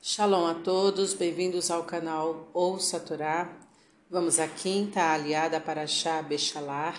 [0.00, 3.50] Shalom a todos, bem-vindos ao canal Ouça Torá.
[4.08, 6.96] Vamos à quinta aliada para Shah Bechalar,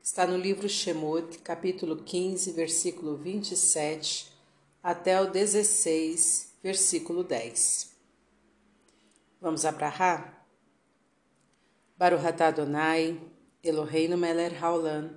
[0.00, 4.32] está no livro Shemot, capítulo 15, versículo 27
[4.80, 7.92] até o 16, versículo 10.
[9.40, 10.32] Vamos a Brahá?
[11.96, 13.20] Baruch Adonai,
[13.64, 15.10] Eloheinu melech haolam,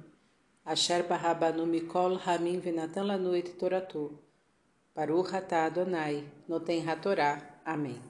[0.66, 4.18] asher barabanu mikol hamim venatan lanu et toratu.
[4.94, 7.62] Baruch atah Adonai, noten hatorá.
[7.64, 8.02] Amém.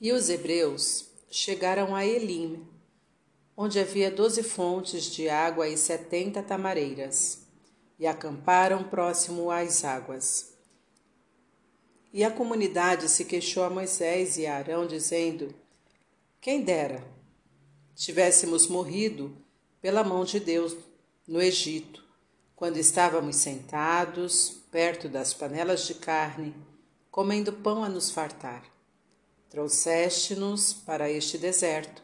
[0.00, 2.64] E os hebreus chegaram a Elim,
[3.56, 7.48] onde havia doze fontes de água e setenta tamareiras,
[7.98, 10.54] e acamparam próximo às águas.
[12.12, 15.52] E a comunidade se queixou a Moisés e a Arão, dizendo:
[16.40, 17.04] Quem dera
[17.96, 19.36] tivéssemos morrido
[19.80, 20.76] pela mão de Deus
[21.26, 22.03] no Egito,
[22.64, 26.54] quando estávamos sentados perto das panelas de carne,
[27.10, 28.64] comendo pão a nos fartar.
[29.50, 32.02] Trouxeste-nos para este deserto,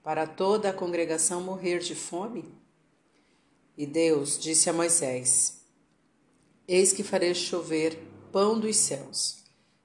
[0.00, 2.44] para toda a congregação morrer de fome?
[3.76, 5.62] E Deus disse a Moisés:
[6.68, 9.42] Eis que farei chover pão dos céus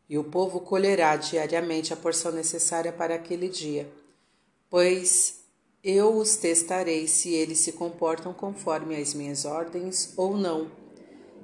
[0.08, 3.91] e o povo colherá diariamente a porção necessária para aquele dia,
[4.69, 5.42] pois
[5.84, 10.72] eu os testarei se eles se comportam conforme as minhas ordens ou não.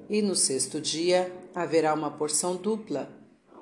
[0.09, 3.11] E no sexto dia haverá uma porção dupla,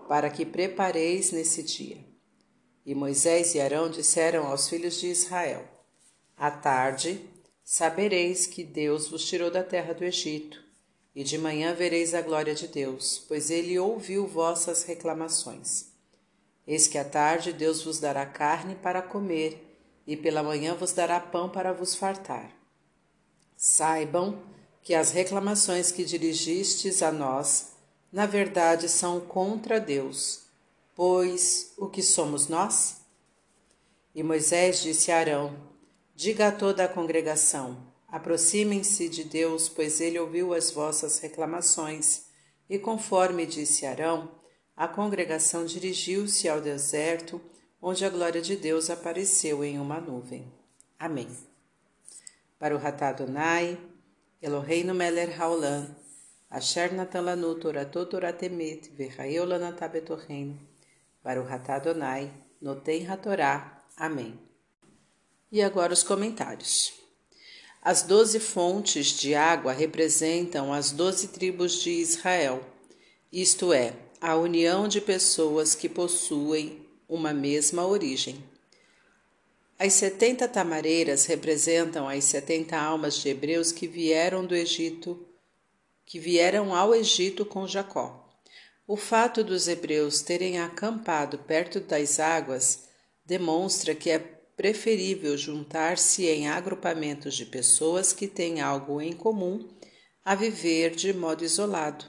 [0.08, 1.98] para que prepareis nesse dia.
[2.86, 5.68] E Moisés e Arão disseram aos filhos de Israel:
[6.38, 7.20] À tarde
[7.64, 10.64] sabereis que Deus vos tirou da terra do Egito
[11.14, 15.88] e de manhã vereis a glória de Deus, pois ele ouviu vossas reclamações.
[16.66, 19.67] Eis que à tarde Deus vos dará carne para comer,
[20.08, 22.50] e pela manhã vos dará pão para vos fartar.
[23.58, 24.42] Saibam
[24.82, 27.74] que as reclamações que dirigistes a nós,
[28.12, 30.44] na verdade, são contra Deus,
[30.96, 33.02] pois o que somos nós?
[34.16, 35.54] E Moisés disse a Arão:
[36.16, 42.28] Diga a toda a congregação: Aproximem-se de Deus, pois ele ouviu as vossas reclamações.
[42.70, 44.32] E conforme disse Arão,
[44.76, 47.42] a congregação dirigiu-se ao deserto,
[47.82, 50.52] onde a glória de Deus apareceu em uma nuvem.
[50.98, 51.28] Amém.
[52.58, 53.78] Para o Adonai,
[54.42, 55.96] Eloheinu Meler Haolam,
[56.50, 59.90] Asher Natan Lanu Toratot Toratemet, Verraeu Lanatá
[61.24, 63.84] para o Adonai, Notem Hatorá.
[63.98, 64.40] Amém.
[65.52, 66.94] E agora os comentários.
[67.82, 72.62] As doze fontes de água representam as doze tribos de Israel,
[73.32, 78.44] isto é, a união de pessoas que possuem uma mesma origem.
[79.80, 85.26] As setenta tamareiras representam as setenta almas de hebreus que vieram do Egito,
[86.06, 88.28] que vieram ao Egito com Jacó.
[88.88, 92.88] O fato dos hebreus terem acampado perto das águas
[93.26, 99.68] demonstra que é preferível juntar-se em agrupamentos de pessoas que têm algo em comum
[100.26, 102.06] a viver de modo isolado.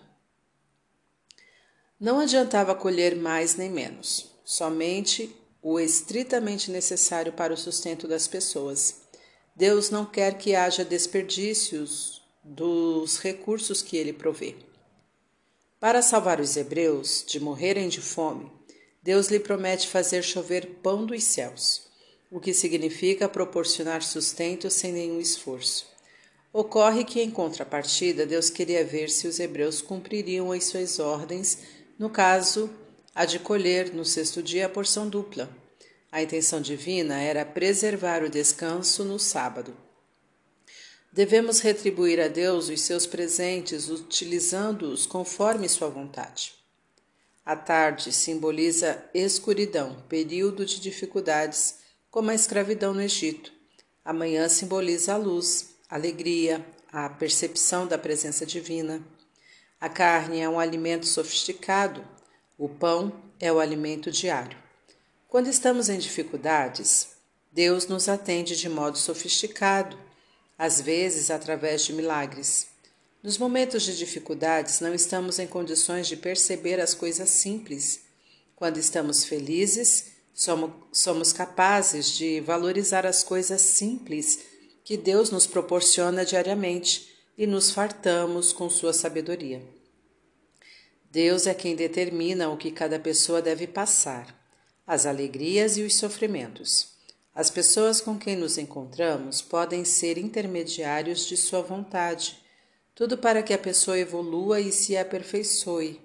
[2.01, 9.03] Não adiantava colher mais nem menos, somente o estritamente necessário para o sustento das pessoas.
[9.55, 14.57] Deus não quer que haja desperdícios dos recursos que ele provê.
[15.79, 18.51] Para salvar os hebreus de morrerem de fome,
[19.03, 21.87] Deus lhe promete fazer chover pão dos céus
[22.31, 25.87] o que significa proporcionar sustento sem nenhum esforço.
[26.53, 31.59] Ocorre que, em contrapartida, Deus queria ver se os hebreus cumpririam as suas ordens,
[31.99, 32.71] no caso,
[33.19, 35.51] a de colher no sexto dia a porção dupla.
[36.13, 39.77] A intenção divina era preservar o descanso no sábado.
[41.13, 46.55] Devemos retribuir a Deus os seus presentes utilizando-os conforme sua vontade.
[47.45, 51.81] A tarde simboliza escuridão, período de dificuldades
[52.13, 53.53] como a escravidão no Egito.
[54.05, 59.03] A manhã simboliza a luz, alegria, a percepção da presença divina.
[59.81, 62.17] A carne é um alimento sofisticado,
[62.59, 64.59] o pão é o alimento diário.
[65.29, 67.11] Quando estamos em dificuldades,
[67.53, 69.97] Deus nos atende de modo sofisticado,
[70.59, 72.67] às vezes através de milagres.
[73.23, 78.01] Nos momentos de dificuldades, não estamos em condições de perceber as coisas simples.
[78.57, 84.39] Quando estamos felizes, Somos, somos capazes de valorizar as coisas simples
[84.85, 89.61] que Deus nos proporciona diariamente e nos fartamos com sua sabedoria.
[91.19, 94.33] Deus é quem determina o que cada pessoa deve passar,
[94.87, 96.91] as alegrias e os sofrimentos.
[97.35, 102.39] As pessoas com quem nos encontramos podem ser intermediários de sua vontade,
[102.95, 106.01] tudo para que a pessoa evolua e se aperfeiçoe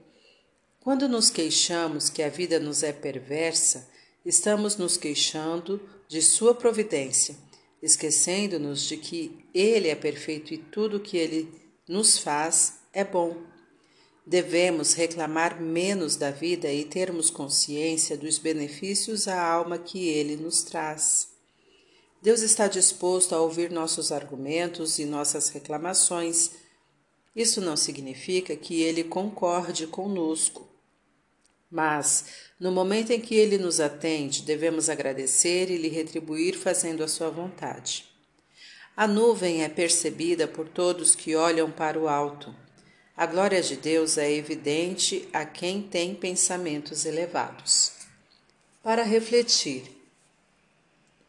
[0.79, 3.87] Quando nos queixamos que a vida nos é perversa,
[4.25, 7.35] estamos nos queixando de Sua providência,
[7.83, 11.53] esquecendo-nos de que Ele é perfeito e tudo o que Ele
[11.87, 13.53] nos faz é bom.
[14.25, 20.63] Devemos reclamar menos da vida e termos consciência dos benefícios à alma que Ele nos
[20.63, 21.27] traz.
[22.21, 26.51] Deus está disposto a ouvir nossos argumentos e nossas reclamações.
[27.35, 30.69] Isso não significa que Ele concorde conosco.
[31.69, 32.25] Mas,
[32.57, 37.29] no momento em que Ele nos atende, devemos agradecer e lhe retribuir fazendo a sua
[37.29, 38.05] vontade.
[38.95, 42.55] A nuvem é percebida por todos que olham para o alto.
[43.15, 47.91] A glória de Deus é evidente a quem tem pensamentos elevados.
[48.81, 49.83] Para refletir,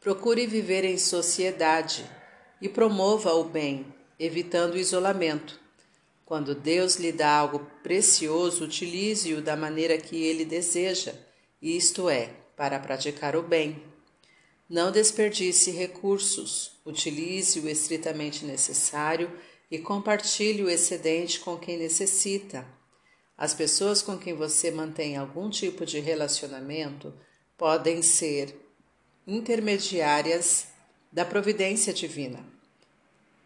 [0.01, 2.11] procure viver em sociedade
[2.59, 3.85] e promova o bem,
[4.19, 5.61] evitando o isolamento.
[6.25, 11.15] Quando Deus lhe dá algo precioso, utilize-o da maneira que ele deseja,
[11.61, 13.83] isto é, para praticar o bem.
[14.67, 19.31] Não desperdice recursos, utilize o estritamente necessário
[19.71, 22.67] e compartilhe o excedente com quem necessita.
[23.37, 27.13] As pessoas com quem você mantém algum tipo de relacionamento
[27.57, 28.55] podem ser
[29.27, 30.67] intermediárias
[31.13, 32.45] da providência divina.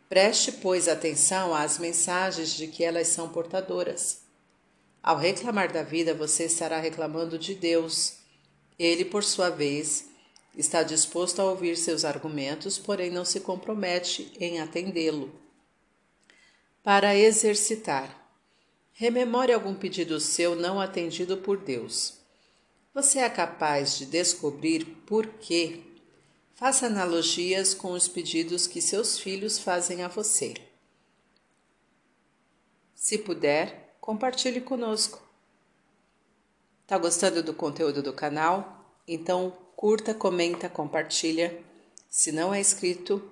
[0.08, 4.22] Preste, pois, atenção às mensagens de que elas são portadoras.
[5.02, 8.14] Ao reclamar da vida, você estará reclamando de Deus.
[8.78, 10.06] Ele, por sua vez,
[10.56, 15.30] está disposto a ouvir seus argumentos, porém não se compromete em atendê-lo.
[16.88, 18.18] Para exercitar,
[18.94, 22.14] rememore algum pedido seu não atendido por Deus.
[22.94, 25.82] Você é capaz de descobrir por quê
[26.54, 30.54] Faça analogias com os pedidos que seus filhos fazem a você.
[32.94, 35.20] Se puder, compartilhe conosco.
[36.86, 38.96] Tá gostando do conteúdo do canal?
[39.06, 41.62] Então curta, comenta, compartilha.
[42.08, 43.22] Se não é inscrito,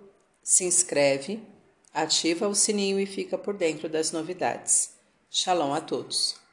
[0.42, 1.55] se inscreve,
[1.96, 4.94] ativa o sininho e fica por dentro das novidades.
[5.30, 6.45] Shalom a todos!